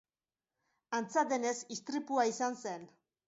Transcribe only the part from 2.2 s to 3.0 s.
izan zen.